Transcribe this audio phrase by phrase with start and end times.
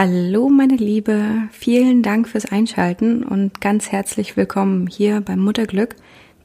[0.00, 5.96] Hallo meine Liebe, vielen Dank fürs Einschalten und ganz herzlich willkommen hier beim Mutterglück,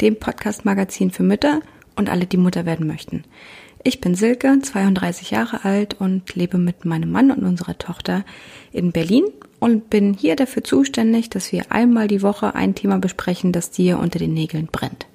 [0.01, 1.61] dem Podcast-Magazin für Mütter
[1.95, 3.25] und alle, die Mutter werden möchten.
[3.83, 8.25] Ich bin Silke, 32 Jahre alt und lebe mit meinem Mann und unserer Tochter
[8.71, 9.25] in Berlin
[9.59, 13.99] und bin hier dafür zuständig, dass wir einmal die Woche ein Thema besprechen, das dir
[13.99, 15.05] unter den Nägeln brennt.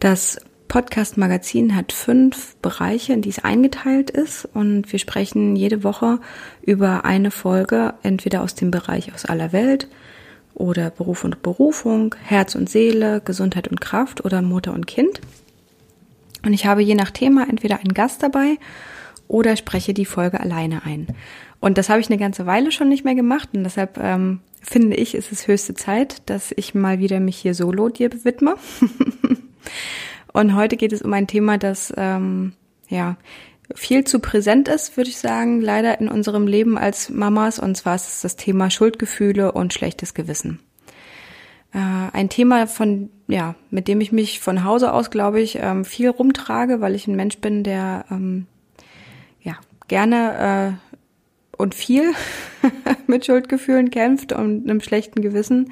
[0.00, 0.40] Das
[0.70, 6.20] Podcast Magazin hat fünf Bereiche, in die es eingeteilt ist und wir sprechen jede Woche
[6.62, 9.88] über eine Folge, entweder aus dem Bereich aus aller Welt
[10.54, 15.20] oder Beruf und Berufung, Herz und Seele, Gesundheit und Kraft oder Mutter und Kind.
[16.46, 18.56] Und ich habe je nach Thema entweder einen Gast dabei
[19.26, 21.08] oder spreche die Folge alleine ein.
[21.58, 24.94] Und das habe ich eine ganze Weile schon nicht mehr gemacht und deshalb ähm, finde
[24.94, 28.54] ich, ist es höchste Zeit, dass ich mal wieder mich hier solo dir widme.
[30.32, 32.52] Und heute geht es um ein Thema, das ähm,
[32.88, 33.16] ja
[33.74, 37.58] viel zu präsent ist, würde ich sagen, leider in unserem Leben als Mamas.
[37.58, 40.60] Und zwar ist es das Thema Schuldgefühle und schlechtes Gewissen.
[41.72, 41.78] Äh,
[42.12, 46.08] ein Thema von ja, mit dem ich mich von Hause aus, glaube ich, ähm, viel
[46.08, 48.46] rumtrage, weil ich ein Mensch bin, der ähm,
[49.40, 49.56] ja
[49.88, 52.12] gerne äh, und viel
[53.06, 55.70] mit Schuldgefühlen kämpft und einem schlechten Gewissen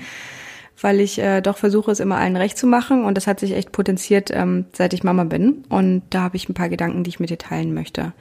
[0.80, 3.04] weil ich äh, doch versuche, es immer allen recht zu machen.
[3.04, 5.64] Und das hat sich echt potenziert, ähm, seit ich Mama bin.
[5.68, 8.12] Und da habe ich ein paar Gedanken, die ich mit dir teilen möchte.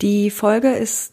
[0.00, 1.12] Die Folge ist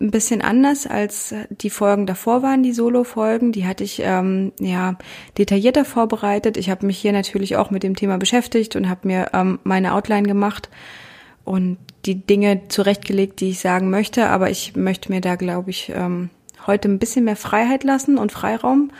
[0.00, 3.52] ein bisschen anders als die Folgen davor waren, die Solo-Folgen.
[3.52, 4.96] Die hatte ich ähm, ja
[5.36, 6.56] detaillierter vorbereitet.
[6.56, 9.94] Ich habe mich hier natürlich auch mit dem Thema beschäftigt und habe mir ähm, meine
[9.94, 10.70] Outline gemacht
[11.44, 14.28] und die Dinge zurechtgelegt, die ich sagen möchte.
[14.28, 16.30] Aber ich möchte mir da, glaube ich, ähm,
[16.66, 18.90] heute ein bisschen mehr Freiheit lassen und Freiraum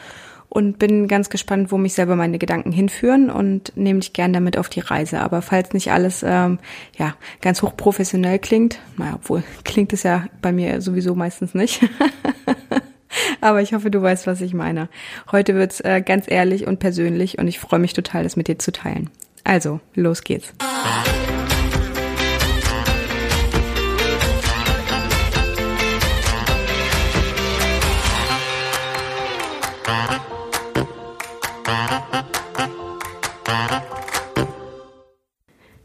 [0.50, 4.58] und bin ganz gespannt, wo mich selber meine Gedanken hinführen und nehme dich gern damit
[4.58, 5.20] auf die Reise.
[5.20, 6.58] Aber falls nicht alles ähm,
[6.98, 11.80] ja ganz hochprofessionell klingt, naja, obwohl klingt es ja bei mir sowieso meistens nicht.
[13.40, 14.88] Aber ich hoffe, du weißt, was ich meine.
[15.32, 18.58] Heute wird's äh, ganz ehrlich und persönlich und ich freue mich total, das mit dir
[18.58, 19.08] zu teilen.
[19.44, 20.52] Also, los geht's.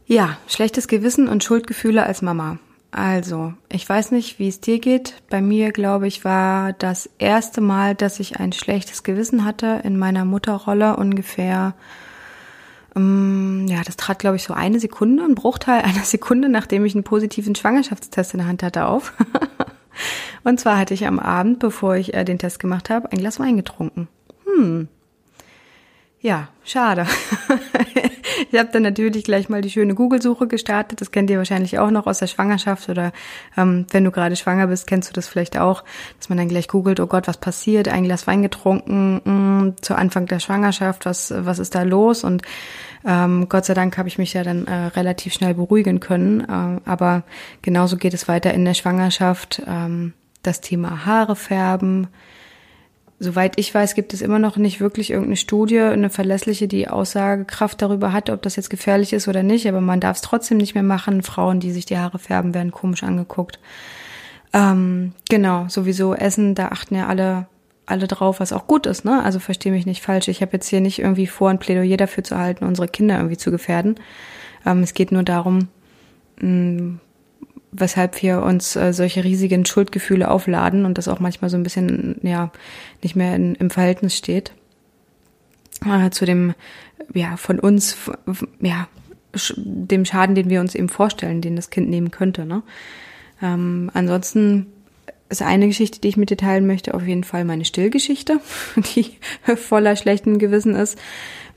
[0.06, 2.58] Ja, schlechtes Gewissen und Schuldgefühle als Mama.
[2.92, 5.14] Also, ich weiß nicht, wie es dir geht.
[5.28, 9.98] Bei mir, glaube ich, war das erste Mal, dass ich ein schlechtes Gewissen hatte in
[9.98, 11.74] meiner Mutterrolle ungefähr.
[12.94, 16.94] Ähm, ja, das trat, glaube ich, so eine Sekunde, ein Bruchteil einer Sekunde, nachdem ich
[16.94, 19.12] einen positiven Schwangerschaftstest in der Hand hatte, auf.
[20.44, 23.40] und zwar hatte ich am Abend, bevor ich äh, den Test gemacht habe, ein Glas
[23.40, 24.06] Wein getrunken.
[24.44, 24.86] Hm.
[26.20, 27.06] Ja, schade.
[28.50, 31.00] Ich habe dann natürlich gleich mal die schöne Google-Suche gestartet.
[31.00, 33.12] Das kennt ihr wahrscheinlich auch noch aus der Schwangerschaft oder
[33.56, 35.84] ähm, wenn du gerade schwanger bist, kennst du das vielleicht auch,
[36.18, 37.88] dass man dann gleich googelt, oh Gott, was passiert?
[37.88, 42.24] Ein Glas Wein getrunken mh, mm, zu Anfang der Schwangerschaft, was, was ist da los?
[42.24, 42.42] Und
[43.04, 46.40] ähm, Gott sei Dank habe ich mich ja dann äh, relativ schnell beruhigen können.
[46.40, 47.22] Äh, aber
[47.62, 49.62] genauso geht es weiter in der Schwangerschaft.
[49.66, 52.08] Ähm, das Thema Haare färben,
[53.18, 57.80] Soweit ich weiß, gibt es immer noch nicht wirklich irgendeine Studie, eine verlässliche, die Aussagekraft
[57.80, 59.66] darüber hat, ob das jetzt gefährlich ist oder nicht.
[59.68, 61.22] Aber man darf es trotzdem nicht mehr machen.
[61.22, 63.58] Frauen, die sich die Haare färben, werden komisch angeguckt.
[64.52, 67.46] Ähm, genau, sowieso Essen, da achten ja alle
[67.86, 69.22] alle drauf, was auch gut ist, ne?
[69.22, 70.28] Also verstehe mich nicht falsch.
[70.28, 73.36] Ich habe jetzt hier nicht irgendwie vor, ein Plädoyer dafür zu halten, unsere Kinder irgendwie
[73.36, 73.94] zu gefährden.
[74.66, 75.68] Ähm, es geht nur darum,
[76.40, 76.98] mh,
[77.78, 82.20] weshalb wir uns äh, solche riesigen Schuldgefühle aufladen und das auch manchmal so ein bisschen
[82.22, 82.50] ja
[83.02, 84.52] nicht mehr in, im Verhältnis steht
[85.84, 86.54] äh, zu dem
[87.14, 87.96] ja von uns
[88.60, 88.88] ja
[89.56, 92.46] dem Schaden, den wir uns eben vorstellen, den das Kind nehmen könnte.
[92.46, 92.62] Ne?
[93.42, 94.66] Ähm, ansonsten
[95.28, 98.40] ist eine Geschichte, die ich mit dir teilen möchte, auf jeden Fall meine Stillgeschichte,
[98.94, 99.16] die
[99.56, 100.98] voller schlechten Gewissen ist,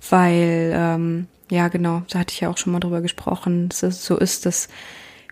[0.10, 4.06] weil ähm, ja genau, da hatte ich ja auch schon mal drüber gesprochen, dass es
[4.06, 4.70] so ist, dass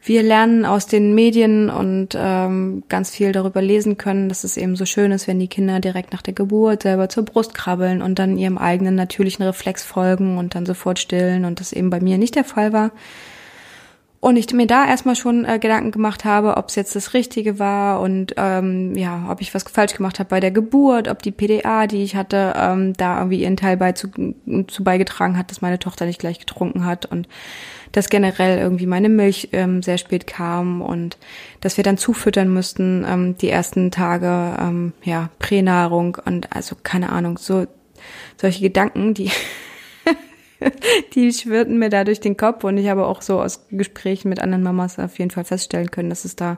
[0.08, 4.76] wir lernen aus den Medien und ähm, ganz viel darüber lesen können, dass es eben
[4.76, 8.18] so schön ist, wenn die Kinder direkt nach der Geburt selber zur Brust krabbeln und
[8.18, 12.18] dann ihrem eigenen natürlichen Reflex folgen und dann sofort stillen und das eben bei mir
[12.18, 12.92] nicht der Fall war.
[14.20, 17.60] Und ich mir da erstmal schon äh, Gedanken gemacht habe, ob es jetzt das Richtige
[17.60, 21.32] war und ähm, ja, ob ich was falsch gemacht habe bei der Geburt, ob die
[21.32, 24.08] PDA, die ich hatte, ähm, da irgendwie ihren Teil bei zu,
[24.68, 27.28] zu beigetragen hat, dass meine Tochter nicht gleich getrunken hat und
[27.92, 31.18] dass generell irgendwie meine Milch ähm, sehr spät kam und
[31.62, 37.12] dass wir dann zufüttern müssten ähm, die ersten Tage, ähm, ja, Pränahrung und also keine
[37.12, 37.66] Ahnung, so
[38.40, 39.32] solche Gedanken, die
[41.14, 44.40] die schwirrten mir da durch den Kopf und ich habe auch so aus Gesprächen mit
[44.40, 46.58] anderen Mamas auf jeden Fall feststellen können, dass es da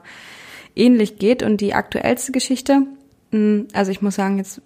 [0.76, 1.42] ähnlich geht.
[1.42, 2.82] Und die aktuellste Geschichte,
[3.30, 4.62] hm, also ich muss sagen, jetzt,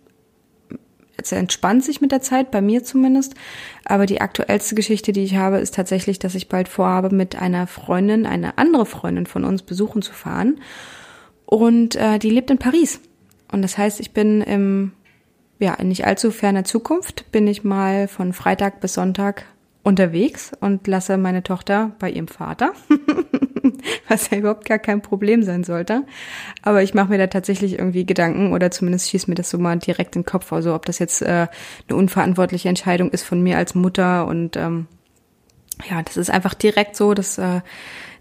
[1.17, 3.35] jetzt entspannt sich mit der Zeit, bei mir zumindest.
[3.85, 7.67] Aber die aktuellste Geschichte, die ich habe, ist tatsächlich, dass ich bald vorhabe, mit einer
[7.67, 10.61] Freundin, eine andere Freundin von uns besuchen zu fahren.
[11.47, 13.01] Und äh, die lebt in Paris.
[13.51, 14.93] Und das heißt, ich bin im,
[15.59, 19.45] ja, in nicht allzu ferner Zukunft, bin ich mal von Freitag bis Sonntag
[19.85, 22.73] unterwegs und lasse meine Tochter bei ihrem Vater,
[24.09, 26.05] was ja überhaupt gar kein Problem sein sollte.
[26.63, 29.79] Aber ich mache mir da tatsächlich irgendwie Gedanken oder zumindest schießt mir das so mal
[29.79, 30.53] direkt in den Kopf.
[30.53, 31.47] Also ob das jetzt äh,
[31.89, 34.87] eine unverantwortliche Entscheidung ist von mir als Mutter und ähm,
[35.91, 37.61] ja, das ist einfach direkt so, dass äh,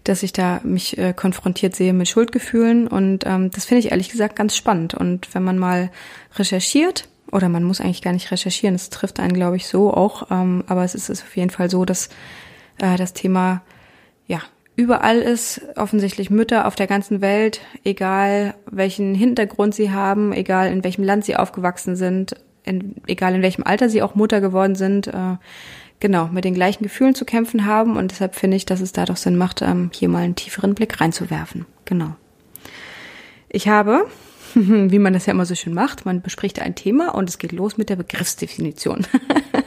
[0.04, 4.10] dass ich da mich äh, konfrontiert sehe mit Schuldgefühlen und ähm, das finde ich ehrlich
[4.10, 4.92] gesagt ganz spannend.
[4.92, 5.90] Und wenn man mal
[6.36, 10.30] recherchiert, oder man muss eigentlich gar nicht recherchieren, es trifft einen, glaube ich, so auch,
[10.30, 12.08] ähm, aber es ist, ist auf jeden Fall so, dass
[12.78, 13.62] äh, das Thema
[14.26, 14.40] ja
[14.76, 20.84] überall ist, offensichtlich Mütter auf der ganzen Welt, egal welchen Hintergrund sie haben, egal in
[20.84, 25.08] welchem Land sie aufgewachsen sind, in, egal in welchem Alter sie auch Mutter geworden sind,
[25.08, 25.36] äh,
[26.00, 27.96] genau, mit den gleichen Gefühlen zu kämpfen haben.
[27.96, 30.74] Und deshalb finde ich, dass es da doch Sinn macht, ähm, hier mal einen tieferen
[30.74, 31.66] Blick reinzuwerfen.
[31.84, 32.14] Genau.
[33.48, 34.06] Ich habe,
[34.90, 37.52] wie man das ja immer so schön macht, man bespricht ein Thema und es geht
[37.52, 39.06] los mit der Begriffsdefinition.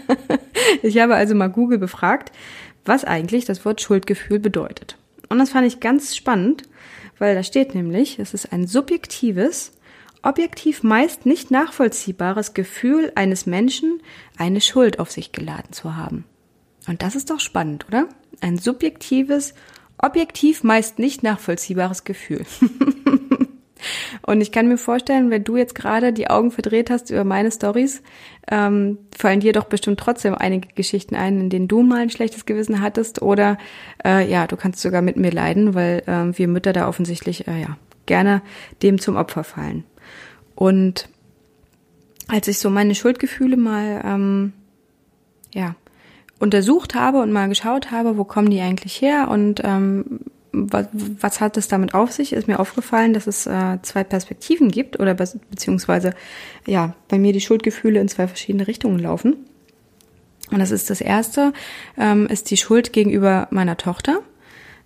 [0.82, 2.32] ich habe also mal Google befragt,
[2.86, 4.98] was eigentlich das Wort Schuldgefühl bedeutet.
[5.30, 6.64] Und das fand ich ganz spannend,
[7.20, 9.74] weil da steht nämlich, es ist ein subjektives,
[10.22, 14.02] objektiv meist nicht nachvollziehbares Gefühl eines Menschen,
[14.38, 16.24] eine Schuld auf sich geladen zu haben.
[16.88, 18.08] Und das ist doch spannend, oder?
[18.40, 19.54] Ein subjektives,
[19.98, 22.46] objektiv meist nicht nachvollziehbares Gefühl.
[24.26, 27.52] Und ich kann mir vorstellen, wenn du jetzt gerade die Augen verdreht hast über meine
[27.52, 28.02] Stories,
[28.50, 32.46] ähm, fallen dir doch bestimmt trotzdem einige Geschichten ein, in denen du mal ein schlechtes
[32.46, 33.22] Gewissen hattest.
[33.22, 33.58] Oder
[34.06, 37.62] äh, ja, du kannst sogar mit mir leiden, weil äh, wir Mütter da offensichtlich äh,
[37.62, 38.42] ja gerne
[38.82, 39.84] dem zum Opfer fallen.
[40.56, 41.10] Und
[42.28, 44.54] als ich so meine Schuldgefühle mal ähm,
[45.54, 45.76] ja
[46.40, 50.20] untersucht habe und mal geschaut habe, wo kommen die eigentlich her und ähm,
[50.72, 54.70] was, was hat es damit auf sich, ist mir aufgefallen, dass es äh, zwei Perspektiven
[54.70, 56.14] gibt oder be beziehungsweise
[56.66, 59.36] ja bei mir die Schuldgefühle in zwei verschiedene Richtungen laufen.
[60.52, 61.54] Und das ist das erste,
[61.98, 64.20] ähm, ist die Schuld gegenüber meiner Tochter.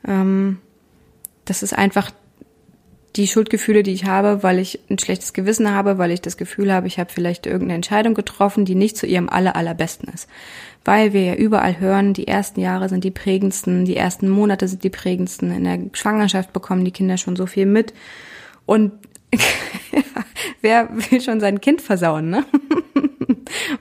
[0.07, 0.59] Ähm,
[1.45, 2.11] das ist einfach
[3.15, 6.71] die Schuldgefühle, die ich habe, weil ich ein schlechtes Gewissen habe, weil ich das Gefühl
[6.71, 10.29] habe, ich habe vielleicht irgendeine Entscheidung getroffen, die nicht zu ihrem aller, allerbesten ist.
[10.85, 14.83] Weil wir ja überall hören, die ersten Jahre sind die prägendsten, die ersten Monate sind
[14.83, 17.93] die prägendsten, in der Schwangerschaft bekommen die Kinder schon so viel mit.
[18.65, 18.93] Und
[20.61, 22.45] wer will schon sein Kind versauen, ne?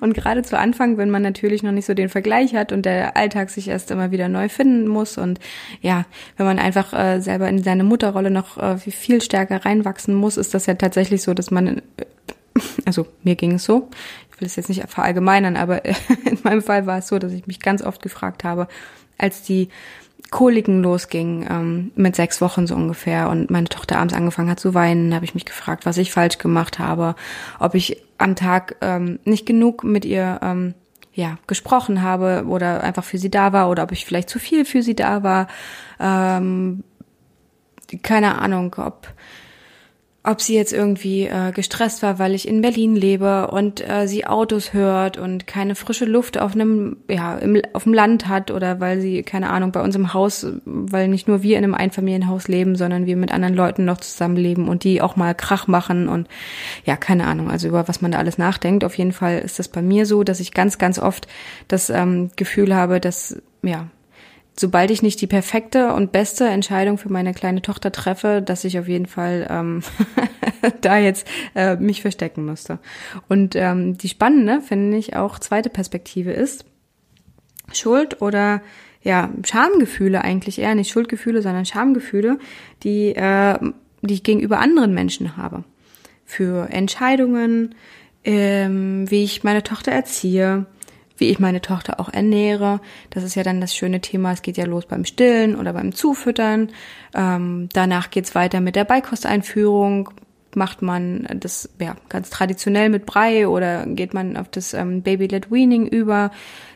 [0.00, 3.16] Und gerade zu Anfang, wenn man natürlich noch nicht so den Vergleich hat und der
[3.16, 5.38] Alltag sich erst immer wieder neu finden muss und
[5.80, 6.06] ja,
[6.36, 10.54] wenn man einfach äh, selber in seine Mutterrolle noch äh, viel stärker reinwachsen muss, ist
[10.54, 11.80] das ja tatsächlich so, dass man, äh,
[12.86, 13.88] also mir ging es so,
[14.32, 15.84] ich will es jetzt nicht verallgemeinern, aber
[16.24, 18.68] in meinem Fall war es so, dass ich mich ganz oft gefragt habe,
[19.18, 19.68] als die
[20.30, 24.74] Koliken losging, ähm, mit sechs Wochen so ungefähr, und meine Tochter abends angefangen hat zu
[24.74, 27.16] weinen, habe ich mich gefragt, was ich falsch gemacht habe,
[27.58, 30.74] ob ich am Tag ähm, nicht genug mit ihr ähm,
[31.12, 34.64] ja gesprochen habe oder einfach für sie da war oder ob ich vielleicht zu viel
[34.64, 35.48] für sie da war.
[35.98, 36.84] Ähm,
[38.02, 39.08] keine Ahnung, ob
[40.22, 44.26] ob sie jetzt irgendwie äh, gestresst war, weil ich in Berlin lebe und äh, sie
[44.26, 48.80] Autos hört und keine frische Luft auf einem ja im, auf dem Land hat oder
[48.80, 52.48] weil sie keine Ahnung bei uns im Haus, weil nicht nur wir in einem Einfamilienhaus
[52.48, 56.28] leben, sondern wir mit anderen Leuten noch zusammenleben und die auch mal Krach machen und
[56.84, 58.84] ja keine Ahnung, also über was man da alles nachdenkt.
[58.84, 61.28] Auf jeden Fall ist das bei mir so, dass ich ganz ganz oft
[61.66, 63.88] das ähm, Gefühl habe, dass ja
[64.58, 68.78] sobald ich nicht die perfekte und beste Entscheidung für meine kleine Tochter treffe, dass ich
[68.78, 69.82] auf jeden Fall ähm,
[70.80, 72.78] da jetzt äh, mich verstecken müsste.
[73.28, 76.64] Und ähm, die spannende, finde ich, auch zweite Perspektive ist
[77.72, 78.62] Schuld oder
[79.02, 82.38] ja, Schamgefühle eigentlich eher, nicht Schuldgefühle, sondern Schamgefühle,
[82.82, 83.58] die, äh,
[84.02, 85.64] die ich gegenüber anderen Menschen habe.
[86.24, 87.74] Für Entscheidungen,
[88.24, 90.66] ähm, wie ich meine Tochter erziehe,
[91.20, 92.80] wie ich meine Tochter auch ernähre.
[93.10, 94.32] Das ist ja dann das schöne Thema.
[94.32, 96.70] Es geht ja los beim Stillen oder beim Zufüttern.
[97.14, 100.10] Ähm, danach geht's weiter mit der Beikosteinführung.
[100.54, 105.52] Macht man das ja ganz traditionell mit Brei oder geht man auf das ähm, Baby-led
[105.52, 106.32] Weaning über?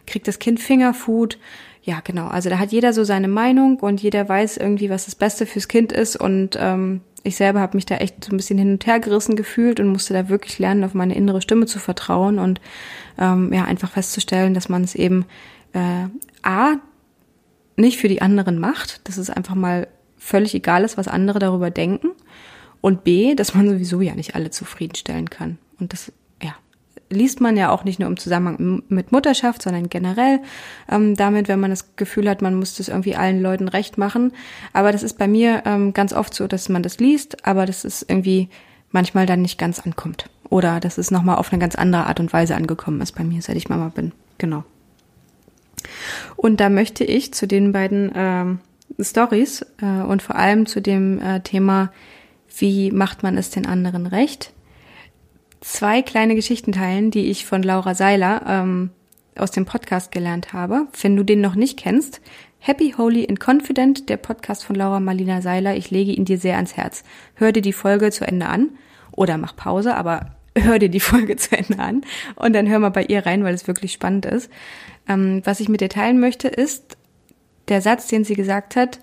[0.07, 1.39] Kriegt das Kind Fingerfood?
[1.83, 2.29] Ja, genau.
[2.29, 5.69] Also da hat jeder so seine Meinung und jeder weiß irgendwie, was das Beste fürs
[5.69, 8.87] Kind ist und ähm, ich selber habe mich da echt so ein bisschen hin und
[8.87, 12.61] her gerissen gefühlt und musste da wirklich lernen, auf meine innere Stimme zu vertrauen und
[13.19, 15.25] ähm, ja einfach festzustellen, dass man es eben
[15.73, 16.07] äh,
[16.43, 16.77] a
[17.77, 21.71] nicht für die anderen macht, dass es einfach mal völlig egal ist, was andere darüber
[21.71, 22.11] denken
[22.81, 25.59] Und B, dass man sowieso ja nicht alle zufriedenstellen kann.
[25.81, 26.13] Und das,
[27.15, 30.41] liest man ja auch nicht nur im Zusammenhang mit Mutterschaft, sondern generell
[30.91, 34.33] ähm, damit, wenn man das Gefühl hat, man muss das irgendwie allen Leuten recht machen.
[34.73, 37.85] Aber das ist bei mir ähm, ganz oft so, dass man das liest, aber das
[37.85, 38.49] ist irgendwie
[38.91, 40.29] manchmal dann nicht ganz ankommt.
[40.51, 43.43] Oder dass es nochmal auf eine ganz andere Art und Weise angekommen ist bei mir,
[43.43, 44.13] seit ich Mama bin.
[44.39, 44.65] Genau.
[46.37, 48.61] Und da möchte ich zu den beiden ähm,
[49.01, 51.93] Stories äh, und vor allem zu dem äh, Thema,
[52.57, 54.53] wie macht man es den anderen recht,
[55.65, 58.91] zwei kleine Geschichten teilen, die ich von Laura Seiler ähm,
[59.35, 60.87] aus dem Podcast gelernt habe.
[61.01, 62.21] Wenn du den noch nicht kennst,
[62.59, 66.57] Happy, Holy and Confident, der Podcast von Laura Marlina Seiler, ich lege ihn dir sehr
[66.57, 67.03] ans Herz.
[67.35, 68.71] Hör dir die Folge zu Ende an
[69.11, 72.03] oder mach Pause, aber hör dir die Folge zu Ende an
[72.37, 74.51] und dann hör mal bei ihr rein, weil es wirklich spannend ist.
[75.09, 76.99] Ähm, was ich mit dir teilen möchte, ist
[77.69, 79.01] der Satz, den sie gesagt hat,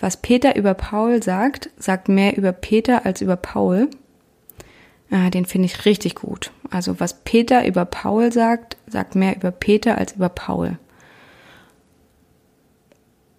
[0.00, 3.88] was Peter über Paul sagt, sagt mehr über Peter als über Paul.
[5.10, 6.52] Äh, den finde ich richtig gut.
[6.70, 10.78] Also was Peter über Paul sagt, sagt mehr über Peter als über Paul.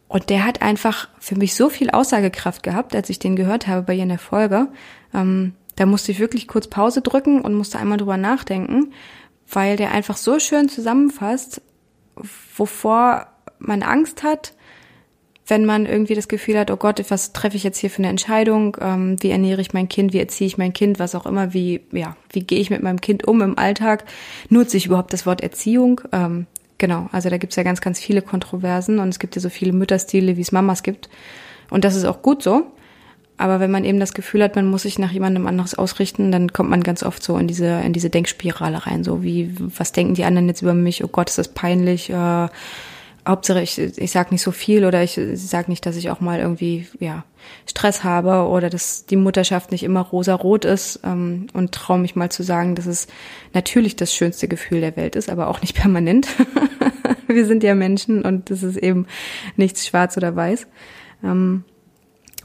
[0.07, 3.83] Und der hat einfach für mich so viel Aussagekraft gehabt, als ich den gehört habe
[3.83, 4.67] bei ihr in der Folge.
[5.13, 8.91] Ähm, da musste ich wirklich kurz Pause drücken und musste einmal drüber nachdenken,
[9.49, 11.61] weil der einfach so schön zusammenfasst,
[12.57, 13.27] wovor
[13.59, 14.53] man Angst hat,
[15.51, 18.07] wenn man irgendwie das Gefühl hat, oh Gott, was treffe ich jetzt hier für eine
[18.07, 18.77] Entscheidung?
[18.79, 20.13] Ähm, wie ernähre ich mein Kind?
[20.13, 20.97] Wie erziehe ich mein Kind?
[20.97, 21.53] Was auch immer?
[21.53, 24.05] Wie, ja, wie gehe ich mit meinem Kind um im Alltag?
[24.47, 25.99] Nutze ich überhaupt das Wort Erziehung?
[26.13, 29.49] Ähm, genau, also da gibt's ja ganz, ganz viele Kontroversen und es gibt ja so
[29.49, 31.09] viele Mütterstile, wie es Mamas gibt.
[31.69, 32.71] Und das ist auch gut so.
[33.35, 36.53] Aber wenn man eben das Gefühl hat, man muss sich nach jemandem anderes ausrichten, dann
[36.53, 39.03] kommt man ganz oft so in diese, in diese Denkspirale rein.
[39.03, 41.03] So wie, was denken die anderen jetzt über mich?
[41.03, 42.09] Oh Gott, ist das peinlich?
[42.09, 42.47] Äh,
[43.27, 46.39] Hauptsache ich, ich sag nicht so viel oder ich sag nicht, dass ich auch mal
[46.39, 47.23] irgendwie ja
[47.67, 52.31] Stress habe oder dass die Mutterschaft nicht immer rosa-rot ist ähm, und traue mich mal
[52.31, 53.07] zu sagen, dass es
[53.53, 56.27] natürlich das schönste Gefühl der Welt ist, aber auch nicht permanent.
[57.27, 59.05] Wir sind ja Menschen und das ist eben
[59.55, 60.67] nichts schwarz oder weiß.
[61.23, 61.63] Ähm,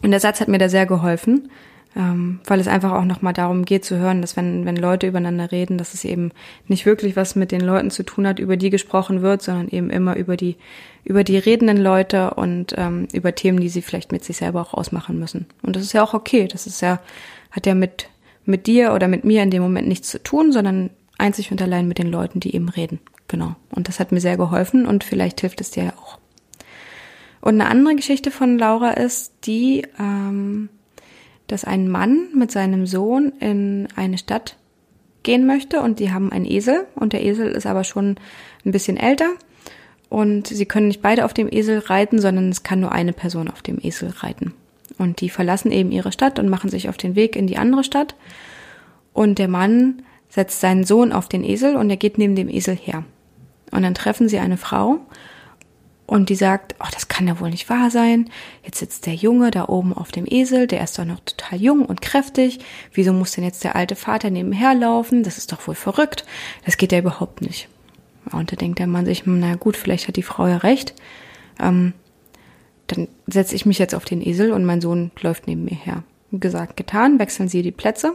[0.03, 1.51] und der Satz hat mir da sehr geholfen,
[1.97, 5.51] ähm, weil es einfach auch nochmal darum geht zu hören, dass wenn, wenn Leute übereinander
[5.51, 6.31] reden, dass es eben
[6.69, 9.89] nicht wirklich was mit den Leuten zu tun hat, über die gesprochen wird, sondern eben
[9.89, 10.57] immer über die,
[11.05, 14.75] über die redenden Leute und ähm, über Themen, die sie vielleicht mit sich selber auch
[14.75, 15.47] ausmachen müssen.
[15.63, 16.47] Und das ist ja auch okay.
[16.47, 17.01] Das ist ja,
[17.51, 18.11] hat ja mit,
[18.45, 21.89] mit dir oder mit mir in dem Moment nichts zu tun, sondern einzig und allein
[21.89, 23.01] mit den Leuten, die eben reden.
[23.27, 23.57] Genau.
[23.71, 26.19] Und das hat mir sehr geholfen und vielleicht hilft es dir ja auch.
[27.41, 30.69] Und eine andere Geschichte von Laura ist die, ähm,
[31.47, 34.57] dass ein Mann mit seinem Sohn in eine Stadt
[35.23, 38.17] gehen möchte und die haben einen Esel und der Esel ist aber schon
[38.65, 39.31] ein bisschen älter
[40.09, 43.49] und sie können nicht beide auf dem Esel reiten, sondern es kann nur eine Person
[43.49, 44.55] auf dem Esel reiten.
[44.99, 47.85] Und die verlassen eben ihre Stadt und machen sich auf den Weg in die andere
[47.85, 48.15] Stadt.
[49.13, 52.77] Und der Mann setzt seinen Sohn auf den Esel und er geht neben dem Esel
[52.77, 53.05] her.
[53.73, 55.01] Und dann treffen sie eine Frau
[56.07, 58.31] und die sagt, oh, das kann ja wohl nicht wahr sein.
[58.65, 61.85] Jetzt sitzt der Junge da oben auf dem Esel, der ist doch noch total jung
[61.85, 62.61] und kräftig.
[62.93, 65.25] Wieso muss denn jetzt der alte Vater nebenher laufen?
[65.25, 66.25] Das ist doch wohl verrückt.
[66.65, 67.69] Das geht ja überhaupt nicht.
[68.33, 70.95] Und da denkt der Mann sich, na gut, vielleicht hat die Frau ja recht.
[71.61, 71.93] Ähm,
[72.87, 76.05] dann setze ich mich jetzt auf den Esel und mein Sohn läuft neben mir her.
[76.33, 78.15] Gesagt, getan, wechseln sie die Plätze.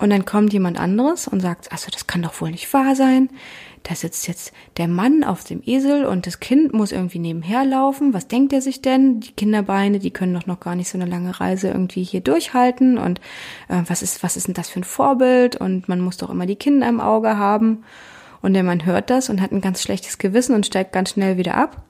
[0.00, 3.28] Und dann kommt jemand anderes und sagt, also das kann doch wohl nicht wahr sein
[3.82, 8.12] da sitzt jetzt der Mann auf dem Esel und das Kind muss irgendwie nebenher laufen.
[8.12, 9.20] Was denkt er sich denn?
[9.20, 12.98] Die Kinderbeine, die können doch noch gar nicht so eine lange Reise irgendwie hier durchhalten.
[12.98, 13.20] Und
[13.68, 15.56] äh, was ist, was ist denn das für ein Vorbild?
[15.56, 17.84] Und man muss doch immer die Kinder im Auge haben.
[18.42, 21.36] Und der Mann hört das und hat ein ganz schlechtes Gewissen und steigt ganz schnell
[21.36, 21.82] wieder ab.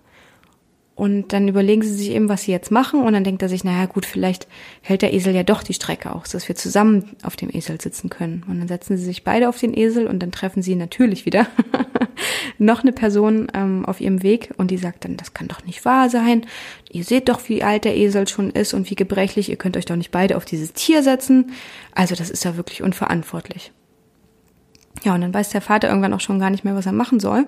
[1.01, 3.03] Und dann überlegen sie sich eben, was sie jetzt machen.
[3.03, 4.47] Und dann denkt er sich, naja gut, vielleicht
[4.83, 8.11] hält der Esel ja doch die Strecke aus, dass wir zusammen auf dem Esel sitzen
[8.11, 8.45] können.
[8.47, 11.47] Und dann setzen sie sich beide auf den Esel und dann treffen sie natürlich wieder
[12.59, 14.51] noch eine Person ähm, auf ihrem Weg.
[14.59, 16.45] Und die sagt dann, das kann doch nicht wahr sein.
[16.91, 19.49] Ihr seht doch, wie alt der Esel schon ist und wie gebrechlich.
[19.49, 21.53] Ihr könnt euch doch nicht beide auf dieses Tier setzen.
[21.95, 23.73] Also das ist ja wirklich unverantwortlich.
[25.03, 27.21] Ja, und dann weiß der Vater irgendwann auch schon gar nicht mehr, was er machen
[27.21, 27.47] soll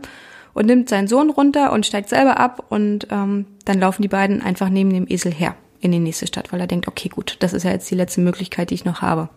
[0.54, 4.42] und nimmt seinen Sohn runter und steigt selber ab und ähm, dann laufen die beiden
[4.42, 7.52] einfach neben dem Esel her in die nächste Stadt, weil er denkt, okay, gut, das
[7.52, 9.28] ist ja jetzt die letzte Möglichkeit, die ich noch habe.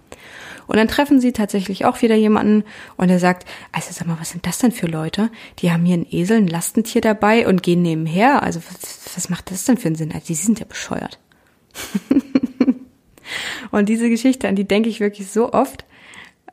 [0.68, 2.64] Und dann treffen sie tatsächlich auch wieder jemanden
[2.98, 5.30] und er sagt, also sag mal, was sind das denn für Leute?
[5.60, 8.42] Die haben hier einen Esel, ein Lastentier dabei und gehen nebenher.
[8.42, 10.12] Also was, was macht das denn für einen Sinn?
[10.12, 11.20] Also die sind ja bescheuert.
[13.72, 15.86] und diese Geschichte, an die denke ich wirklich so oft,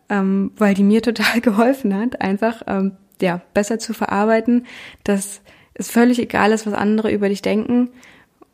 [0.08, 4.66] ähm, weil die mir total geholfen hat, einfach ähm, ja, besser zu verarbeiten,
[5.04, 5.40] dass
[5.74, 7.88] es völlig egal ist, was andere über dich denken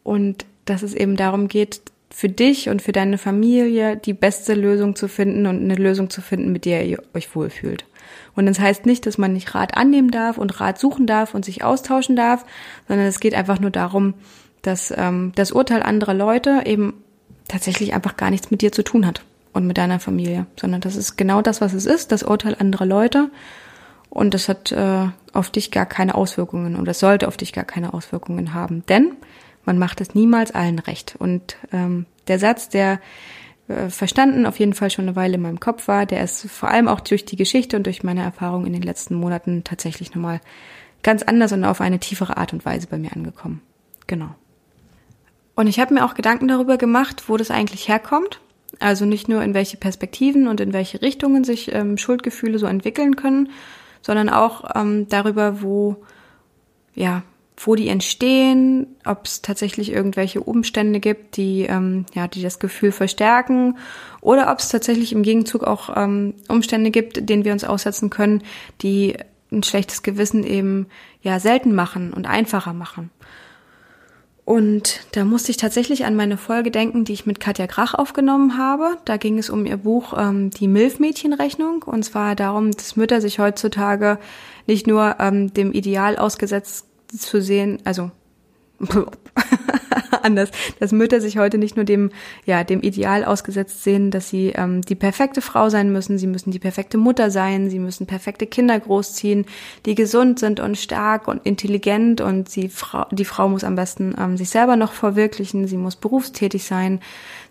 [0.02, 4.96] und dass es eben darum geht, für dich und für deine Familie die beste Lösung
[4.96, 7.84] zu finden und eine Lösung zu finden, mit der ihr euch wohlfühlt.
[8.34, 11.44] Und das heißt nicht, dass man nicht Rat annehmen darf und Rat suchen darf und
[11.44, 12.44] sich austauschen darf,
[12.86, 14.14] sondern es geht einfach nur darum,
[14.62, 16.94] dass ähm, das Urteil anderer Leute eben
[17.48, 19.22] tatsächlich einfach gar nichts mit dir zu tun hat
[19.52, 22.86] und mit deiner Familie, sondern das ist genau das, was es ist, das Urteil anderer
[22.86, 23.30] Leute.
[24.18, 27.62] Und das hat äh, auf dich gar keine Auswirkungen und das sollte auf dich gar
[27.62, 28.84] keine Auswirkungen haben.
[28.87, 29.12] Denn
[29.64, 31.14] man macht es niemals allen recht.
[31.20, 32.98] Und ähm, der Satz, der
[33.68, 36.68] äh, verstanden auf jeden Fall schon eine Weile in meinem Kopf war, der ist vor
[36.68, 40.40] allem auch durch die Geschichte und durch meine Erfahrung in den letzten Monaten tatsächlich nochmal
[41.04, 43.62] ganz anders und auf eine tiefere Art und Weise bei mir angekommen.
[44.08, 44.34] Genau.
[45.54, 48.40] Und ich habe mir auch Gedanken darüber gemacht, wo das eigentlich herkommt.
[48.80, 53.14] Also nicht nur in welche Perspektiven und in welche Richtungen sich ähm, Schuldgefühle so entwickeln
[53.14, 53.50] können,
[54.02, 55.97] sondern auch ähm, darüber, wo
[56.95, 57.23] ja
[57.61, 62.93] wo die entstehen, ob es tatsächlich irgendwelche Umstände gibt, die ähm, ja, die das Gefühl
[62.93, 63.78] verstärken,
[64.21, 68.43] oder ob es tatsächlich im Gegenzug auch ähm, Umstände gibt, denen wir uns aussetzen können,
[68.83, 69.17] die
[69.50, 70.87] ein schlechtes Gewissen eben
[71.23, 73.11] ja selten machen und einfacher machen.
[74.49, 78.57] Und da musste ich tatsächlich an meine Folge denken, die ich mit Katja Grach aufgenommen
[78.57, 78.97] habe.
[79.05, 81.83] Da ging es um ihr Buch ähm, Die Milfmädchenrechnung.
[81.83, 84.19] Und zwar darum, dass Mütter sich heutzutage
[84.67, 88.11] nicht nur ähm, dem Ideal ausgesetzt zu sehen, also
[90.22, 92.10] anders, dass Mütter sich heute nicht nur dem,
[92.44, 96.50] ja, dem Ideal ausgesetzt sehen, dass sie ähm, die perfekte Frau sein müssen, sie müssen
[96.50, 99.46] die perfekte Mutter sein, sie müssen perfekte Kinder großziehen,
[99.87, 104.14] die gesund sind und stark und intelligent und sie, Frau, die Frau muss am besten
[104.18, 107.00] ähm, sich selber noch verwirklichen, sie muss berufstätig sein,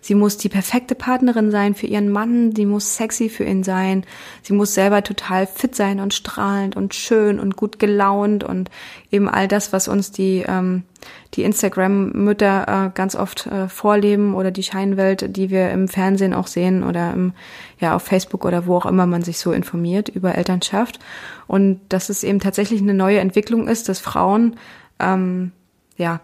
[0.00, 4.04] sie muss die perfekte Partnerin sein für ihren Mann, sie muss sexy für ihn sein,
[4.42, 8.70] sie muss selber total fit sein und strahlend und schön und gut gelaunt und
[9.10, 10.84] eben all das, was uns die, ähm,
[11.34, 16.46] die Instagram-Mütter äh, ganz oft äh, vorleben oder die Scheinwelt, die wir im Fernsehen auch
[16.46, 17.32] sehen oder im,
[17.78, 20.98] ja, auf Facebook oder wo auch immer man sich so informiert über Elternschaft.
[21.46, 24.56] Und dass es eben tatsächlich eine neue Entwicklung ist, dass Frauen
[24.98, 25.52] ähm,
[25.96, 26.20] ja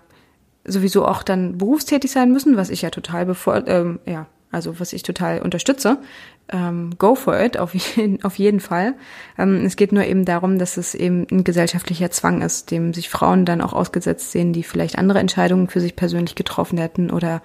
[0.64, 4.92] sowieso auch dann berufstätig sein müssen, was ich ja total bevor, ähm, ja, also was
[4.92, 5.98] ich total unterstütze.
[6.50, 8.94] Ähm, go for it, auf jeden, auf jeden Fall.
[9.38, 13.08] Ähm, es geht nur eben darum, dass es eben ein gesellschaftlicher Zwang ist, dem sich
[13.08, 17.42] Frauen dann auch ausgesetzt sehen, die vielleicht andere Entscheidungen für sich persönlich getroffen hätten oder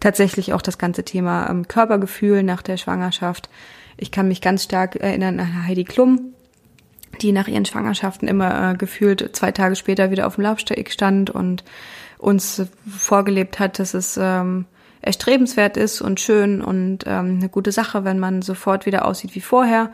[0.00, 3.48] tatsächlich auch das ganze Thema ähm, Körpergefühl nach der Schwangerschaft.
[3.96, 6.32] Ich kann mich ganz stark erinnern an Heidi Klum,
[7.22, 11.30] die nach ihren Schwangerschaften immer äh, gefühlt zwei Tage später wieder auf dem Laufsteg stand
[11.30, 11.62] und
[12.18, 14.64] uns vorgelebt hat, dass es ähm,
[15.02, 19.40] erstrebenswert ist und schön und ähm, eine gute Sache, wenn man sofort wieder aussieht wie
[19.40, 19.90] vorher.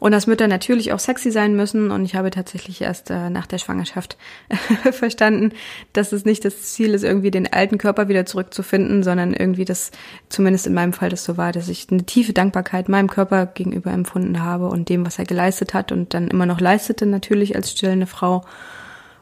[0.00, 1.90] Und dass Mütter natürlich auch sexy sein müssen.
[1.90, 4.18] Und ich habe tatsächlich erst äh, nach der Schwangerschaft
[4.92, 5.52] verstanden,
[5.94, 9.92] dass es nicht das Ziel ist, irgendwie den alten Körper wieder zurückzufinden, sondern irgendwie das,
[10.28, 13.92] zumindest in meinem Fall das so war, dass ich eine tiefe Dankbarkeit meinem Körper gegenüber
[13.92, 17.70] empfunden habe und dem, was er geleistet hat und dann immer noch leistete, natürlich als
[17.70, 18.44] stillende Frau.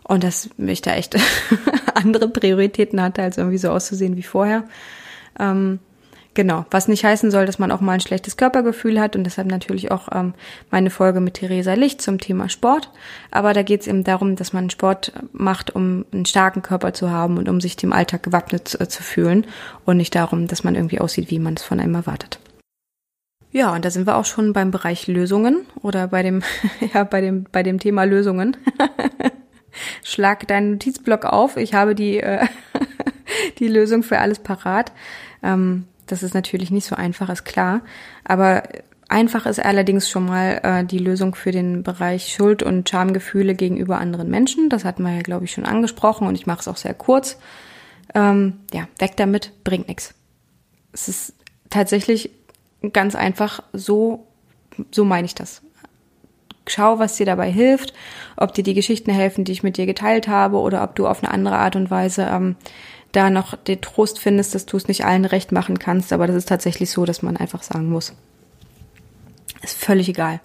[0.03, 1.17] Und dass ich da echt
[1.95, 4.65] andere Prioritäten hatte, als irgendwie so auszusehen wie vorher.
[5.39, 5.79] Ähm,
[6.35, 9.49] genau, was nicht heißen soll, dass man auch mal ein schlechtes Körpergefühl hat und deshalb
[9.49, 10.35] natürlich auch ähm,
[10.71, 12.91] meine Folge mit Theresa Licht zum Thema Sport.
[13.31, 17.11] Aber da geht es eben darum, dass man Sport macht, um einen starken Körper zu
[17.11, 19.47] haben und um sich dem Alltag gewappnet zu, äh, zu fühlen
[19.85, 22.39] und nicht darum, dass man irgendwie aussieht, wie man es von einem erwartet.
[23.53, 26.43] Ja, und da sind wir auch schon beim Bereich Lösungen oder bei dem,
[26.95, 28.57] ja, bei dem, bei dem Thema Lösungen.
[30.03, 31.57] Schlag deinen Notizblock auf.
[31.57, 32.47] Ich habe die, äh,
[33.59, 34.93] die Lösung für alles parat.
[35.43, 37.81] Ähm, das ist natürlich nicht so einfach, ist klar.
[38.25, 38.63] Aber
[39.09, 43.99] einfach ist allerdings schon mal äh, die Lösung für den Bereich Schuld und Schamgefühle gegenüber
[43.99, 44.69] anderen Menschen.
[44.69, 47.39] Das hatten wir ja, glaube ich, schon angesprochen und ich mache es auch sehr kurz.
[48.15, 50.15] Ähm, ja, weg damit, bringt nichts.
[50.93, 51.35] Es ist
[51.71, 52.31] tatsächlich
[52.93, 54.27] ganz einfach so,
[54.91, 55.63] so meine ich das.
[56.67, 57.93] Schau, was dir dabei hilft,
[58.37, 61.23] ob dir die Geschichten helfen, die ich mit dir geteilt habe, oder ob du auf
[61.23, 62.57] eine andere Art und Weise ähm,
[63.13, 66.13] da noch den Trost findest, dass du es nicht allen recht machen kannst.
[66.13, 68.15] Aber das ist tatsächlich so, dass man einfach sagen muss.
[69.63, 70.41] Ist völlig egal.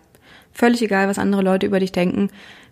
[0.54, 2.30] Völlig egal, was andere Leute über dich denken.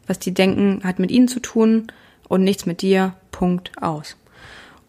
[0.07, 1.87] Was die denken, hat mit ihnen zu tun
[2.27, 3.13] und nichts mit dir.
[3.31, 4.17] Punkt aus.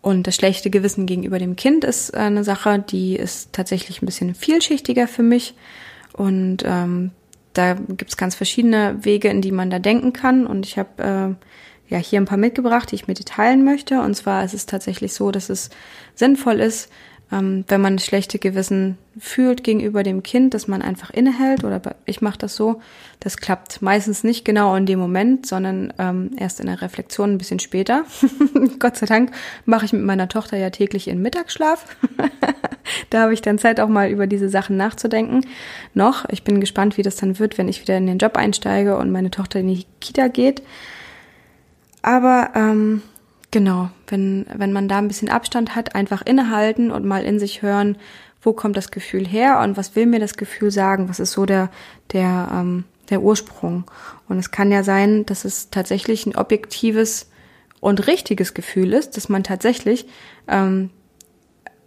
[0.03, 4.07] Und das schlechte Gewissen gegenüber dem Kind ist äh, eine Sache, die ist tatsächlich ein
[4.07, 5.55] bisschen vielschichtiger für mich.
[6.12, 7.11] Und ähm,
[7.55, 10.47] da gibt's ganz verschiedene Wege, in die man da denken kann.
[10.47, 11.45] Und ich habe äh,
[11.88, 14.01] ja hier ein paar mitgebracht, die ich mit dir teilen möchte.
[14.01, 15.70] Und zwar ist es tatsächlich so, dass es
[16.14, 16.90] sinnvoll ist,
[17.33, 22.20] ähm, wenn man schlechte Gewissen fühlt gegenüber dem Kind, dass man einfach innehält oder ich
[22.20, 22.81] mache das so.
[23.18, 27.38] Das klappt meistens nicht genau in dem Moment, sondern ähm, erst in der Reflexion ein
[27.38, 28.05] bisschen später.
[28.79, 29.33] Gott sei Dank
[29.64, 31.96] mache ich mit meiner Tochter ja täglich ihren Mittagsschlaf.
[33.11, 35.40] da habe ich dann Zeit auch mal über diese Sachen nachzudenken.
[35.94, 38.96] Noch, ich bin gespannt, wie das dann wird, wenn ich wieder in den Job einsteige
[38.96, 40.62] und meine Tochter in die Kita geht.
[42.07, 43.03] Aber ähm,
[43.57, 47.62] Genau, wenn, wenn man da ein bisschen Abstand hat, einfach innehalten und mal in sich
[47.62, 47.97] hören,
[48.42, 51.47] wo kommt das Gefühl her und was will mir das Gefühl sagen, was ist so
[51.47, 51.71] der,
[52.12, 53.85] der, ähm, der Ursprung.
[54.29, 57.31] Und es kann ja sein, dass es tatsächlich ein objektives
[57.81, 60.07] und richtiges Gefühl ist, dass man tatsächlich
[60.49, 60.90] ähm,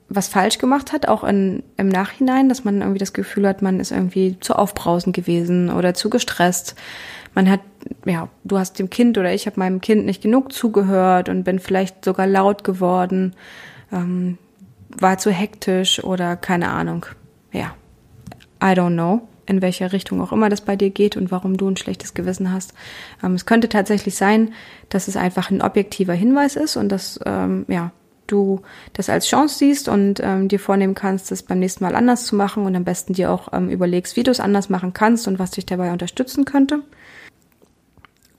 [0.09, 3.79] was falsch gemacht hat, auch in, im Nachhinein, dass man irgendwie das Gefühl hat, man
[3.79, 6.75] ist irgendwie zu aufbrausend gewesen oder zu gestresst
[7.35, 7.61] man hat,
[8.05, 11.59] ja, du hast dem Kind oder ich habe meinem Kind nicht genug zugehört und bin
[11.59, 13.35] vielleicht sogar laut geworden,
[13.91, 14.37] ähm,
[14.89, 17.05] war zu hektisch oder keine Ahnung.
[17.51, 17.75] Ja,
[18.61, 21.69] I don't know, in welcher Richtung auch immer das bei dir geht und warum du
[21.69, 22.73] ein schlechtes Gewissen hast.
[23.23, 24.53] Ähm, es könnte tatsächlich sein,
[24.89, 27.91] dass es einfach ein objektiver Hinweis ist und dass, ähm, ja,
[28.31, 28.61] du
[28.93, 32.35] das als Chance siehst und ähm, dir vornehmen kannst, das beim nächsten Mal anders zu
[32.35, 35.39] machen und am besten dir auch ähm, überlegst, wie du es anders machen kannst und
[35.39, 36.81] was dich dabei unterstützen könnte.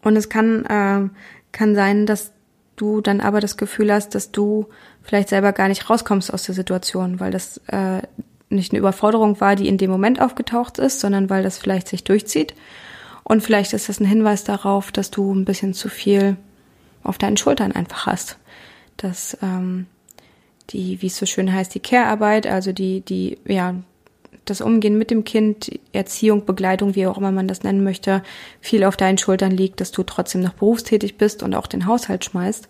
[0.02, 1.08] Und es kann, äh,
[1.52, 2.32] kann sein, dass
[2.76, 4.66] du dann aber das Gefühl hast, dass du
[5.02, 8.02] vielleicht selber gar nicht rauskommst aus der Situation, weil das äh,
[8.48, 12.04] nicht eine Überforderung war, die in dem Moment aufgetaucht ist, sondern weil das vielleicht sich
[12.04, 12.54] durchzieht.
[13.22, 16.36] Und vielleicht ist das ein Hinweis darauf, dass du ein bisschen zu viel
[17.02, 18.38] auf deinen Schultern einfach hast.
[19.00, 19.86] Dass ähm,
[20.70, 23.74] die, wie es so schön heißt, die Care-Arbeit, also die, die, ja,
[24.44, 28.22] das Umgehen mit dem Kind, Erziehung, Begleitung, wie auch immer man das nennen möchte,
[28.60, 32.24] viel auf deinen Schultern liegt, dass du trotzdem noch berufstätig bist und auch den Haushalt
[32.24, 32.68] schmeißt.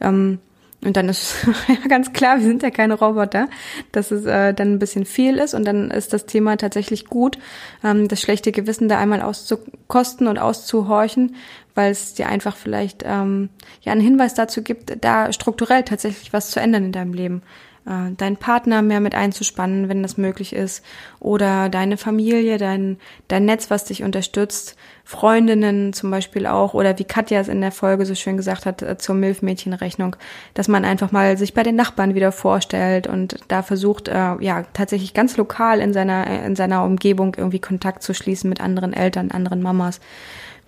[0.00, 0.38] Ähm,
[0.84, 1.34] und dann ist
[1.68, 3.48] ja ganz klar, wir sind ja keine Roboter,
[3.92, 7.38] dass es äh, dann ein bisschen viel ist und dann ist das Thema tatsächlich gut,
[7.84, 11.36] ähm, das schlechte Gewissen da einmal auszukosten und auszuhorchen,
[11.74, 13.48] weil es dir einfach vielleicht ähm,
[13.82, 17.42] ja einen Hinweis dazu gibt, da strukturell tatsächlich was zu ändern in deinem Leben
[17.86, 20.84] äh, deinen Partner mehr mit einzuspannen, wenn das möglich ist,
[21.18, 27.04] oder deine Familie, dein, dein Netz, was dich unterstützt, Freundinnen zum Beispiel auch, oder wie
[27.04, 30.16] Katja es in der Folge so schön gesagt hat, äh, zur Milfmädchenrechnung,
[30.54, 34.62] dass man einfach mal sich bei den Nachbarn wieder vorstellt und da versucht, äh, ja,
[34.72, 39.30] tatsächlich ganz lokal in seiner, in seiner Umgebung irgendwie Kontakt zu schließen mit anderen Eltern,
[39.32, 40.00] anderen Mamas.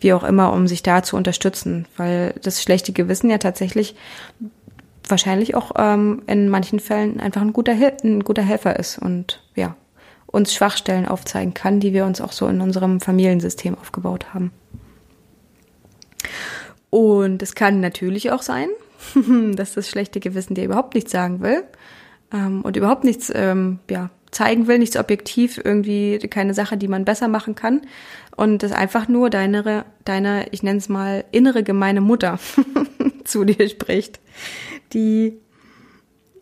[0.00, 3.94] Wie auch immer, um sich da zu unterstützen, weil das schlechte Gewissen ja tatsächlich
[5.08, 9.76] wahrscheinlich auch ähm, in manchen Fällen einfach ein guter, ein guter Helfer ist und ja,
[10.26, 14.52] uns Schwachstellen aufzeigen kann, die wir uns auch so in unserem Familiensystem aufgebaut haben.
[16.90, 18.68] Und es kann natürlich auch sein,
[19.56, 21.64] dass das schlechte Gewissen dir überhaupt nichts sagen will
[22.32, 27.04] ähm, und überhaupt nichts ähm, ja, zeigen will, nichts objektiv, irgendwie keine Sache, die man
[27.04, 27.82] besser machen kann.
[28.36, 32.38] Und das einfach nur deine, deine ich nenne es mal, innere gemeine Mutter
[33.24, 34.18] zu dir spricht
[34.94, 35.40] die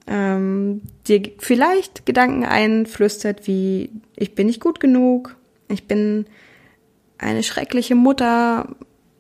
[0.07, 5.37] ähm, dir vielleicht Gedanken einflüstert wie, ich bin nicht gut genug,
[5.69, 6.27] ich bin
[7.19, 8.75] eine schreckliche Mutter,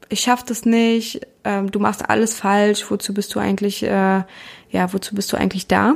[0.08, 4.22] ich schaff das nicht, ähm, du machst alles falsch, wozu bist du eigentlich, äh,
[4.70, 5.94] ja, wozu bist du eigentlich da?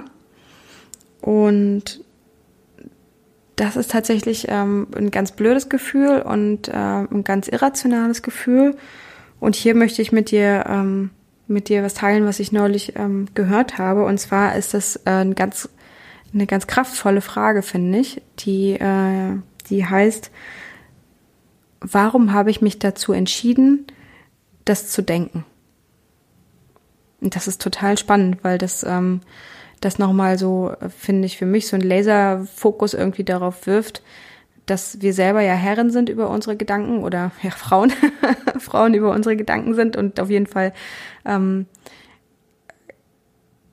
[1.20, 2.00] Und
[3.57, 8.77] das ist tatsächlich ähm, ein ganz blödes Gefühl und äh, ein ganz irrationales Gefühl.
[9.40, 11.11] Und hier möchte ich mit dir ähm,
[11.49, 14.05] mit dir was teilen, was ich neulich ähm, gehört habe.
[14.05, 15.69] Und zwar ist das äh, ein ganz,
[16.35, 19.37] eine ganz kraftvolle Frage, finde ich, die, äh,
[19.71, 20.31] die heißt,
[21.81, 23.87] warum habe ich mich dazu entschieden,
[24.64, 25.45] das zu denken?
[27.21, 29.21] Und das ist total spannend, weil das, ähm,
[29.87, 34.03] das nochmal so, finde ich, für mich so ein Laserfokus irgendwie darauf wirft,
[34.66, 37.92] dass wir selber ja Herren sind über unsere Gedanken oder ja, Frauen,
[38.59, 40.72] Frauen über unsere Gedanken sind und auf jeden Fall
[41.25, 41.66] ähm,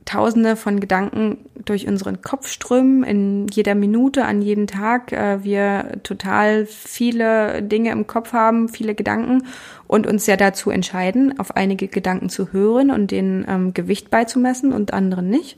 [0.06, 5.14] Tausende von Gedanken durch unseren Kopf strömen in jeder Minute, an jedem Tag.
[5.14, 9.44] Äh, wir total viele Dinge im Kopf haben, viele Gedanken
[9.88, 14.74] und uns ja dazu entscheiden, auf einige Gedanken zu hören und den ähm, Gewicht beizumessen
[14.74, 15.58] und anderen nicht.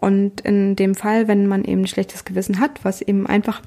[0.00, 3.62] Und in dem Fall, wenn man eben ein schlechtes Gewissen hat, was eben einfach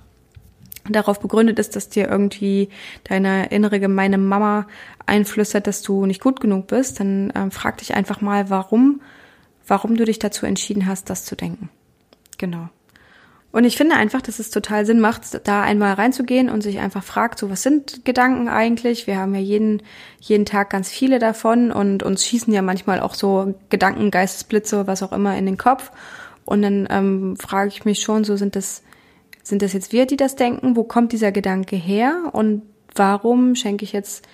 [0.89, 2.69] darauf begründet ist, dass dir irgendwie
[3.03, 4.65] deine innere gemeine Mama
[5.05, 9.01] einflüstert, dass du nicht gut genug bist, dann ähm, frag dich einfach mal, warum,
[9.67, 11.69] warum du dich dazu entschieden hast, das zu denken.
[12.37, 12.69] Genau.
[13.51, 17.03] Und ich finde einfach, dass es total Sinn macht, da einmal reinzugehen und sich einfach
[17.03, 19.07] fragt, so was sind Gedanken eigentlich?
[19.07, 19.83] Wir haben ja jeden,
[20.21, 25.03] jeden Tag ganz viele davon und uns schießen ja manchmal auch so Gedanken, Geistesblitze, was
[25.03, 25.91] auch immer in den Kopf.
[26.45, 28.83] Und dann ähm, frage ich mich schon, so sind das,
[29.43, 30.75] sind das jetzt wir, die das denken?
[30.75, 32.29] Wo kommt dieser Gedanke her?
[32.33, 32.63] Und
[32.95, 34.27] warum schenke ich jetzt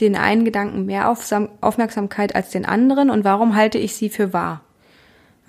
[0.00, 3.10] den einen Gedanken mehr Aufmerksamkeit als den anderen?
[3.10, 4.62] Und warum halte ich sie für wahr?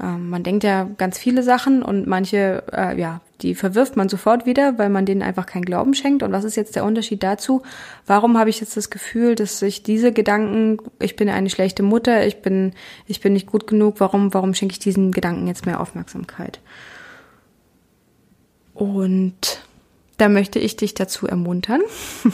[0.02, 4.46] Ähm, man denkt ja ganz viele Sachen und manche, äh, ja, die verwirft man sofort
[4.46, 6.24] wieder, weil man denen einfach keinen Glauben schenkt.
[6.24, 7.62] Und was ist jetzt der Unterschied dazu?
[8.06, 12.26] Warum habe ich jetzt das Gefühl, dass ich diese Gedanken, ich bin eine schlechte Mutter,
[12.26, 12.74] ich bin,
[13.08, 16.60] ich bin nicht gut genug, warum, warum schenke ich diesen Gedanken jetzt mehr Aufmerksamkeit?
[18.74, 19.62] Und
[20.18, 21.82] da möchte ich dich dazu ermuntern.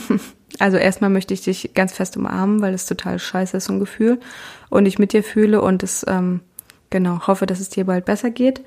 [0.58, 3.80] also erstmal möchte ich dich ganz fest umarmen, weil es total scheiße ist, so ein
[3.80, 4.20] Gefühl.
[4.70, 6.40] Und ich mit dir fühle und es, ähm,
[6.90, 8.62] genau, hoffe, dass es dir bald besser geht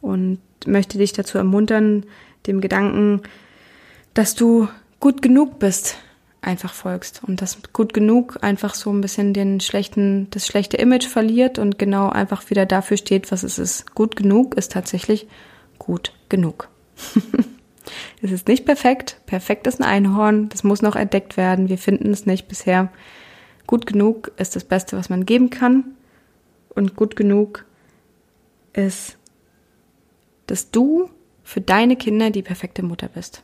[0.00, 2.04] und möchte dich dazu ermuntern,
[2.46, 3.22] dem Gedanken,
[4.14, 4.68] dass du
[5.00, 5.96] gut genug bist,
[6.40, 11.06] einfach folgst und dass gut genug einfach so ein bisschen den schlechten, das schlechte Image
[11.06, 13.94] verliert und genau einfach wieder dafür steht, was es ist.
[13.94, 15.26] Gut genug ist tatsächlich
[15.78, 16.68] gut genug.
[18.22, 19.20] es ist nicht perfekt.
[19.26, 20.48] Perfekt ist ein Einhorn.
[20.48, 21.68] Das muss noch entdeckt werden.
[21.68, 22.90] Wir finden es nicht bisher.
[23.66, 25.96] Gut genug ist das Beste, was man geben kann.
[26.76, 27.64] Und gut genug
[28.72, 29.18] ist,
[30.46, 31.10] dass du
[31.42, 33.42] für deine Kinder die perfekte Mutter bist.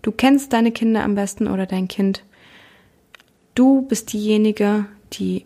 [0.00, 2.24] Du kennst deine Kinder am besten oder dein Kind.
[3.54, 5.44] Du bist diejenige, die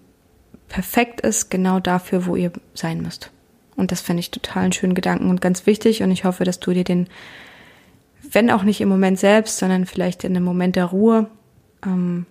[0.69, 3.31] perfekt ist, genau dafür, wo ihr sein müsst.
[3.77, 6.03] Und das finde ich total einen schönen Gedanken und ganz wichtig.
[6.03, 7.09] Und ich hoffe, dass du dir den,
[8.31, 11.31] wenn auch nicht im Moment selbst, sondern vielleicht in einem Moment der Ruhe,
[11.85, 12.27] ähm,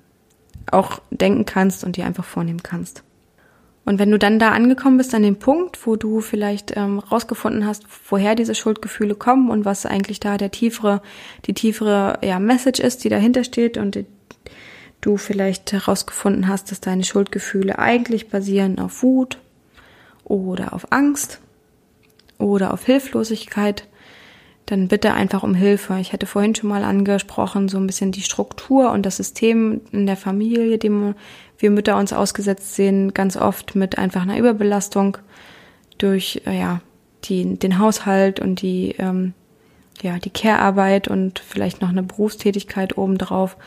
[0.69, 3.03] auch denken kannst und dir einfach vornehmen kannst.
[3.83, 7.65] Und wenn du dann da angekommen bist an dem Punkt, wo du vielleicht ähm, rausgefunden
[7.65, 11.01] hast, woher diese Schuldgefühle kommen und was eigentlich da der tiefere,
[11.45, 14.05] die tiefere ja, Message ist, die dahinter steht und die,
[15.01, 19.39] du vielleicht herausgefunden hast, dass deine Schuldgefühle eigentlich basieren auf Wut
[20.23, 21.41] oder auf Angst
[22.37, 23.87] oder auf Hilflosigkeit,
[24.67, 25.97] dann bitte einfach um Hilfe.
[25.99, 30.05] Ich hatte vorhin schon mal angesprochen, so ein bisschen die Struktur und das System in
[30.05, 31.15] der Familie, dem
[31.61, 35.17] wir Mütter uns ausgesetzt sehen, ganz oft mit einfach einer Überbelastung
[35.97, 36.81] durch äh, ja
[37.25, 39.33] die, den Haushalt und die ähm,
[40.01, 43.57] ja die Care-Arbeit und vielleicht noch eine Berufstätigkeit obendrauf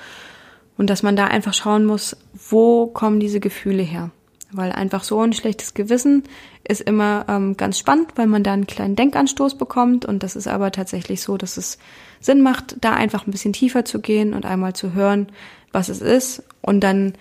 [0.76, 4.10] und dass man da einfach schauen muss, wo kommen diese Gefühle her?
[4.50, 6.24] Weil einfach so ein schlechtes Gewissen
[6.66, 10.04] ist immer ähm, ganz spannend, weil man da einen kleinen Denkanstoß bekommt.
[10.04, 11.78] Und das ist aber tatsächlich so, dass es
[12.20, 15.28] Sinn macht, da einfach ein bisschen tiefer zu gehen und einmal zu hören,
[15.72, 16.44] was es ist.
[16.60, 17.14] Und dann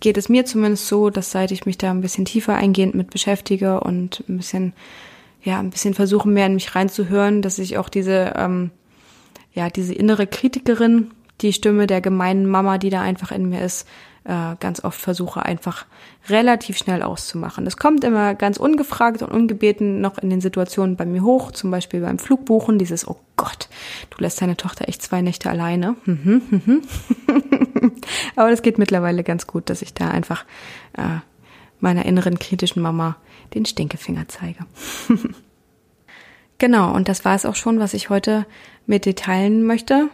[0.00, 3.10] geht es mir zumindest so, dass seit ich mich da ein bisschen tiefer eingehend mit
[3.10, 4.72] beschäftige und ein bisschen,
[5.42, 8.70] ja, ein bisschen versuche mehr in mich reinzuhören, dass ich auch diese, ähm,
[9.52, 13.86] ja, diese innere Kritikerin, die Stimme der gemeinen Mama, die da einfach in mir ist,
[14.26, 15.86] äh, ganz oft versuche einfach
[16.28, 17.64] relativ schnell auszumachen.
[17.64, 21.70] Das kommt immer ganz ungefragt und ungebeten noch in den Situationen bei mir hoch, zum
[21.70, 23.68] Beispiel beim Flugbuchen, dieses, oh Gott,
[24.10, 25.96] du lässt deine Tochter echt zwei Nächte alleine.
[26.04, 26.82] Mhm, mhm.
[28.36, 30.44] Aber das geht mittlerweile ganz gut, dass ich da einfach
[30.96, 31.20] äh,
[31.78, 33.16] meiner inneren kritischen Mama
[33.54, 34.66] den Stinkefinger zeige.
[36.58, 38.44] genau, und das war es auch schon, was ich heute
[38.86, 40.08] mit dir teilen möchte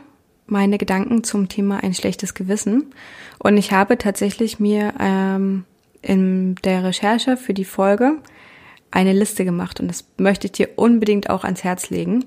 [0.52, 2.94] meine Gedanken zum Thema ein schlechtes Gewissen.
[3.38, 5.64] Und ich habe tatsächlich mir ähm,
[6.02, 8.18] in der Recherche für die Folge
[8.92, 12.24] eine Liste gemacht und das möchte ich dir unbedingt auch ans Herz legen.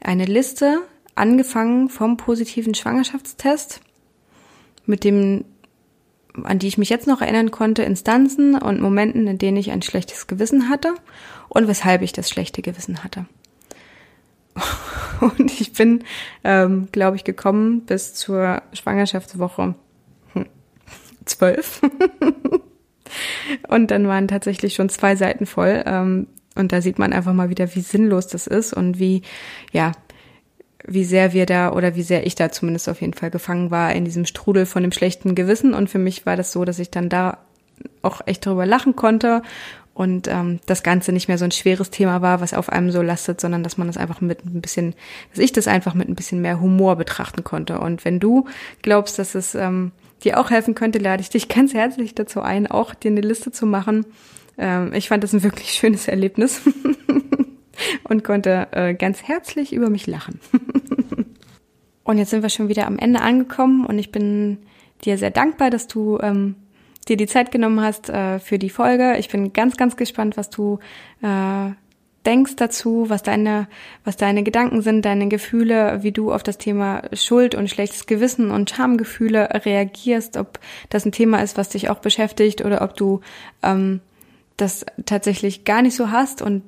[0.00, 0.80] Eine Liste,
[1.14, 3.80] angefangen vom positiven Schwangerschaftstest,
[4.86, 5.44] mit dem,
[6.42, 9.82] an die ich mich jetzt noch erinnern konnte, Instanzen und Momenten, in denen ich ein
[9.82, 10.94] schlechtes Gewissen hatte
[11.48, 13.26] und weshalb ich das schlechte Gewissen hatte.
[15.20, 16.04] Und ich bin,
[16.42, 19.74] ähm, glaube ich, gekommen bis zur Schwangerschaftswoche
[20.32, 20.46] hm,
[21.24, 21.80] zwölf.
[23.68, 25.82] und dann waren tatsächlich schon zwei Seiten voll.
[25.86, 29.22] Ähm, und da sieht man einfach mal wieder, wie sinnlos das ist und wie,
[29.72, 29.92] ja,
[30.86, 33.92] wie sehr wir da oder wie sehr ich da zumindest auf jeden Fall gefangen war
[33.92, 35.74] in diesem Strudel von dem schlechten Gewissen.
[35.74, 37.38] Und für mich war das so, dass ich dann da
[38.02, 39.42] auch echt drüber lachen konnte
[39.94, 43.00] und ähm, das Ganze nicht mehr so ein schweres Thema war, was auf einem so
[43.00, 44.94] lastet, sondern dass man das einfach mit ein bisschen,
[45.30, 47.78] dass ich das einfach mit ein bisschen mehr Humor betrachten konnte.
[47.78, 48.46] Und wenn du
[48.82, 49.92] glaubst, dass es ähm,
[50.24, 53.52] dir auch helfen könnte, lade ich dich ganz herzlich dazu ein, auch dir eine Liste
[53.52, 54.04] zu machen.
[54.58, 56.62] Ähm, ich fand das ein wirklich schönes Erlebnis
[58.04, 60.40] und konnte äh, ganz herzlich über mich lachen.
[62.02, 64.58] und jetzt sind wir schon wieder am Ende angekommen und ich bin
[65.04, 66.56] dir sehr dankbar, dass du ähm,
[67.04, 69.16] dir die Zeit genommen hast äh, für die Folge.
[69.18, 70.78] Ich bin ganz, ganz gespannt, was du
[71.22, 71.70] äh,
[72.26, 73.68] denkst dazu, was deine,
[74.04, 78.50] was deine Gedanken sind, deine Gefühle, wie du auf das Thema Schuld und schlechtes Gewissen
[78.50, 83.20] und Schamgefühle reagierst, ob das ein Thema ist, was dich auch beschäftigt oder ob du
[83.62, 84.00] ähm,
[84.56, 86.62] das tatsächlich gar nicht so hast und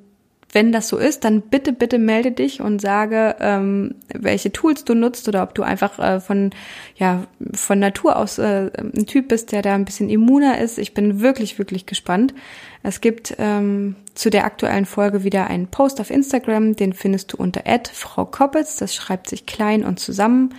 [0.53, 4.93] wenn das so ist, dann bitte, bitte melde dich und sage, ähm, welche Tools du
[4.95, 6.51] nutzt oder ob du einfach äh, von,
[6.95, 10.77] ja, von Natur aus äh, ein Typ bist, der da ein bisschen immuner ist.
[10.77, 12.33] Ich bin wirklich, wirklich gespannt.
[12.81, 17.37] Es gibt ähm, zu der aktuellen Folge wieder einen Post auf Instagram, den findest du
[17.37, 20.53] unter Frau Koppitz, das schreibt sich klein und zusammen,